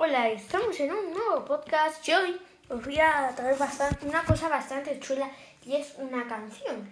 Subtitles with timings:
[0.00, 4.48] Hola, estamos en un nuevo podcast y hoy os voy a traer bastante, una cosa
[4.48, 5.28] bastante chula
[5.66, 6.88] y es una canción.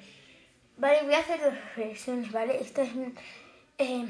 [0.76, 2.60] Vale, voy a hacer dos versiones, ¿vale?
[2.60, 2.90] Este es
[3.78, 4.06] eh,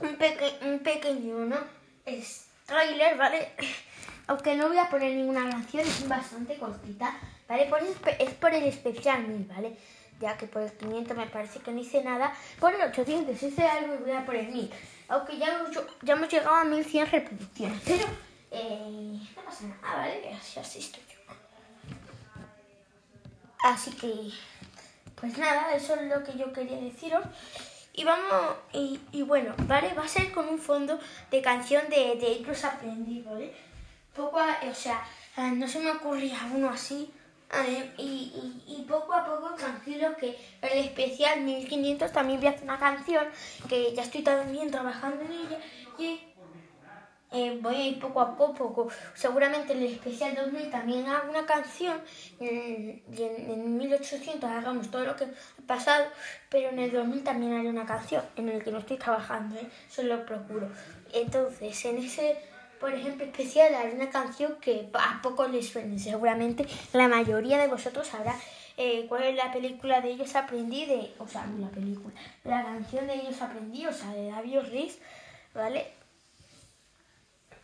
[0.00, 1.58] un, peque, un pequeño, ¿no?
[2.06, 3.50] Es trailer, ¿vale?
[4.28, 7.14] Aunque no voy a poner ninguna canción, es bastante cortita,
[7.46, 7.66] ¿vale?
[7.66, 9.76] Por es por el especial ¿vale?
[10.22, 12.32] Ya que por el 500 me parece que no hice nada.
[12.60, 14.70] Por el 800 hice algo y voy a poner mil.
[15.08, 17.80] Aunque ya hemos, ya hemos llegado a 1100 reproducciones.
[17.84, 18.06] Pero
[18.52, 20.32] eh, no pasa nada, ¿vale?
[20.32, 21.34] Así, estoy yo.
[23.64, 24.30] Así que,
[25.20, 27.24] pues nada, eso es lo que yo quería deciros.
[27.92, 29.92] Y vamos, y, bueno, ¿vale?
[29.94, 31.00] Va a ser con un fondo
[31.32, 33.52] de canción de, de aprendí, ¿vale?
[34.14, 35.04] Poco, a, o sea,
[35.36, 37.12] no se me ocurría uno así.
[37.68, 42.64] Y, y, y, poco a poco, tranquilo, que el especial 1500 también voy a hacer
[42.64, 43.26] una canción
[43.68, 45.58] que ya estoy también trabajando en ella
[45.98, 46.32] y
[47.32, 48.88] eh, voy a ir poco a poco.
[49.14, 52.00] Seguramente en el especial 2000 también hago una canción
[52.38, 56.06] y en, en, en 1800 hagamos todo lo que ha pasado,
[56.50, 59.68] pero en el 2000 también haré una canción en el que no estoy trabajando, ¿eh?
[59.90, 60.68] eso lo procuro.
[61.12, 62.38] Entonces, en ese
[62.82, 66.00] por ejemplo, especial una canción que a poco les suene.
[66.00, 68.34] Seguramente la mayoría de vosotros sabrá
[68.76, 73.06] eh, cuál es la película de ellos aprendí, de, o sea, la película, la canción
[73.06, 74.98] de ellos aprendí, o sea, de David Riz,
[75.54, 75.92] ¿vale?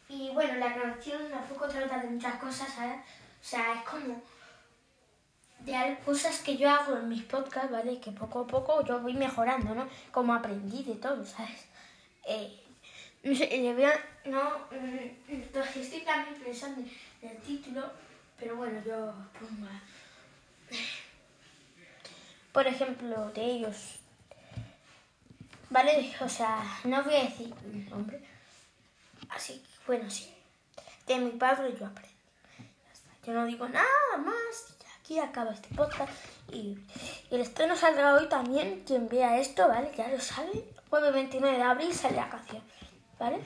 [0.09, 2.99] Y bueno, la canción tampoco trata de muchas cosas, ¿sabes?
[2.99, 4.23] O sea, es como
[5.61, 7.99] de cosas que yo hago en mis podcasts, ¿vale?
[7.99, 9.89] Que poco a poco yo voy mejorando, ¿no?
[10.13, 11.67] Como aprendí de todo, ¿sabes?
[12.25, 12.68] Eh,
[13.23, 13.93] no sé, le voy a,
[14.25, 16.81] no, estoy también pensando
[17.23, 17.91] en el título,
[18.39, 19.69] pero bueno, yo pongo,
[22.53, 23.97] por ejemplo, de ellos,
[25.71, 26.15] ¿vale?
[26.21, 28.21] O sea, no voy a decir el nombre,
[29.31, 30.33] así que, bueno, sí,
[31.07, 32.17] de mi padre yo aprendo.
[33.27, 36.13] Yo no digo nada más, aquí acaba este podcast
[36.51, 36.79] y,
[37.31, 39.91] y el estreno saldrá hoy también, quien vea esto, ¿vale?
[39.97, 42.63] Ya lo sabe, jueves 29 de abril sale la canción.
[43.19, 43.43] Pardon?